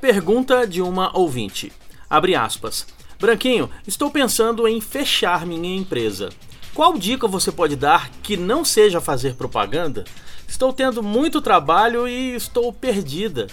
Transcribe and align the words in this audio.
Pergunta 0.00 0.66
de 0.66 0.80
uma 0.80 1.16
ouvinte. 1.16 1.72
Abre 2.08 2.34
aspas. 2.34 2.86
Branquinho, 3.18 3.68
estou 3.86 4.10
pensando 4.10 4.68
em 4.68 4.80
fechar 4.80 5.44
minha 5.44 5.76
empresa. 5.76 6.28
Qual 6.72 6.96
dica 6.96 7.26
você 7.26 7.50
pode 7.50 7.74
dar 7.74 8.10
que 8.22 8.36
não 8.36 8.64
seja 8.64 9.00
fazer 9.00 9.34
propaganda? 9.34 10.04
Estou 10.46 10.72
tendo 10.72 11.02
muito 11.02 11.40
trabalho 11.40 12.06
e 12.06 12.34
estou 12.36 12.72
perdida. 12.72 13.48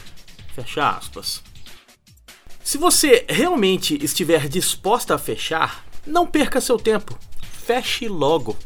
Fecha 0.53 0.89
aspas. 0.89 1.41
Se 2.63 2.77
você 2.77 3.25
realmente 3.27 3.97
estiver 4.03 4.47
disposta 4.47 5.15
a 5.15 5.17
fechar, 5.17 5.85
não 6.05 6.27
perca 6.27 6.61
seu 6.61 6.77
tempo. 6.77 7.17
Feche 7.65 8.07
logo. 8.07 8.57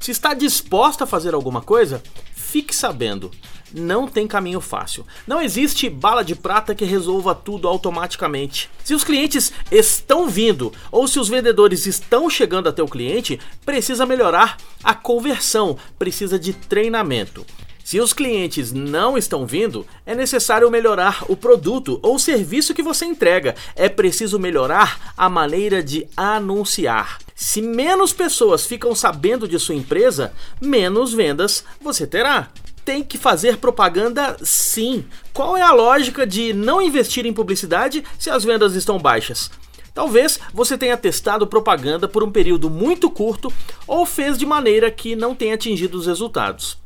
Se 0.00 0.10
está 0.10 0.34
disposta 0.34 1.04
a 1.04 1.06
fazer 1.06 1.34
alguma 1.34 1.60
coisa, 1.60 2.02
fique 2.34 2.74
sabendo 2.74 3.30
não 3.72 4.06
tem 4.06 4.26
caminho 4.26 4.60
fácil. 4.60 5.06
Não 5.26 5.40
existe 5.40 5.88
bala 5.88 6.24
de 6.24 6.34
prata 6.34 6.74
que 6.74 6.84
resolva 6.84 7.34
tudo 7.34 7.68
automaticamente. 7.68 8.68
Se 8.84 8.94
os 8.94 9.04
clientes 9.04 9.52
estão 9.70 10.28
vindo 10.28 10.72
ou 10.90 11.06
se 11.06 11.18
os 11.18 11.28
vendedores 11.28 11.86
estão 11.86 12.28
chegando 12.28 12.68
até 12.68 12.82
o 12.82 12.88
cliente, 12.88 13.38
precisa 13.64 14.06
melhorar 14.06 14.56
a 14.82 14.94
conversão, 14.94 15.76
precisa 15.98 16.38
de 16.38 16.52
treinamento. 16.52 17.46
Se 17.84 17.98
os 17.98 18.12
clientes 18.12 18.72
não 18.72 19.18
estão 19.18 19.46
vindo, 19.46 19.84
é 20.06 20.14
necessário 20.14 20.70
melhorar 20.70 21.24
o 21.28 21.36
produto 21.36 21.98
ou 22.02 22.18
serviço 22.18 22.74
que 22.74 22.82
você 22.82 23.04
entrega. 23.04 23.56
É 23.74 23.88
preciso 23.88 24.38
melhorar 24.38 25.12
a 25.16 25.28
maneira 25.28 25.82
de 25.82 26.06
anunciar. 26.16 27.18
Se 27.42 27.62
menos 27.62 28.12
pessoas 28.12 28.66
ficam 28.66 28.94
sabendo 28.94 29.48
de 29.48 29.58
sua 29.58 29.74
empresa, 29.74 30.30
menos 30.60 31.14
vendas 31.14 31.64
você 31.80 32.06
terá 32.06 32.50
tem 32.84 33.02
que 33.02 33.16
fazer 33.16 33.56
propaganda 33.56 34.36
sim. 34.42 35.06
Qual 35.32 35.56
é 35.56 35.62
a 35.62 35.72
lógica 35.72 36.26
de 36.26 36.52
não 36.52 36.82
investir 36.82 37.24
em 37.24 37.32
publicidade 37.32 38.04
se 38.18 38.28
as 38.28 38.44
vendas 38.44 38.74
estão 38.74 38.98
baixas? 38.98 39.50
Talvez 39.94 40.38
você 40.52 40.76
tenha 40.76 40.98
testado 40.98 41.46
propaganda 41.46 42.06
por 42.06 42.22
um 42.22 42.30
período 42.30 42.68
muito 42.68 43.10
curto 43.10 43.50
ou 43.86 44.04
fez 44.04 44.36
de 44.36 44.44
maneira 44.44 44.90
que 44.90 45.16
não 45.16 45.34
tenha 45.34 45.54
atingido 45.54 45.96
os 45.96 46.06
resultados. 46.06 46.76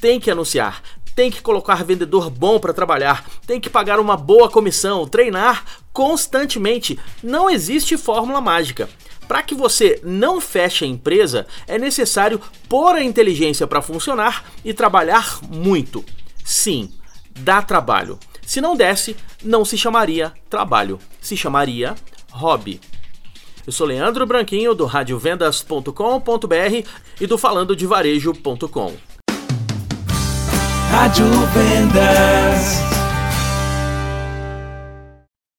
Tem 0.00 0.18
que 0.18 0.30
anunciar, 0.30 0.82
tem 1.14 1.30
que 1.30 1.42
colocar 1.42 1.84
vendedor 1.84 2.30
bom 2.30 2.58
para 2.58 2.72
trabalhar, 2.72 3.28
tem 3.46 3.60
que 3.60 3.68
pagar 3.68 4.00
uma 4.00 4.16
boa 4.16 4.48
comissão, 4.48 5.06
treinar 5.06 5.64
constantemente. 5.98 6.96
Não 7.24 7.50
existe 7.50 7.96
fórmula 7.96 8.40
mágica. 8.40 8.88
Para 9.26 9.42
que 9.42 9.52
você 9.52 10.00
não 10.04 10.40
feche 10.40 10.84
a 10.84 10.88
empresa, 10.88 11.44
é 11.66 11.76
necessário 11.76 12.40
pôr 12.68 12.94
a 12.94 13.02
inteligência 13.02 13.66
para 13.66 13.82
funcionar 13.82 14.44
e 14.64 14.72
trabalhar 14.72 15.40
muito. 15.42 16.04
Sim, 16.44 16.92
dá 17.40 17.60
trabalho. 17.60 18.16
Se 18.46 18.60
não 18.60 18.76
desse, 18.76 19.16
não 19.42 19.64
se 19.64 19.76
chamaria 19.76 20.32
trabalho, 20.48 21.00
se 21.20 21.36
chamaria 21.36 21.96
hobby. 22.30 22.80
Eu 23.66 23.72
sou 23.72 23.84
Leandro 23.84 24.24
Branquinho 24.24 24.76
do 24.76 24.86
radiovendas.com.br 24.86 26.88
e 27.20 27.26
do 27.26 27.36
falando 27.36 27.74
de 27.74 27.86
varejo.com. 27.86 28.94
Rádio 30.92 31.26
Vendas. 31.52 32.47